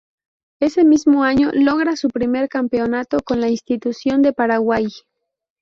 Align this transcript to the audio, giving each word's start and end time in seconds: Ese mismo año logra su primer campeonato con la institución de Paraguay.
Ese 0.59 0.83
mismo 0.83 1.23
año 1.23 1.51
logra 1.53 1.95
su 1.95 2.07
primer 2.09 2.49
campeonato 2.49 3.19
con 3.23 3.39
la 3.39 3.49
institución 3.49 4.23
de 4.23 4.33
Paraguay. 4.33 4.87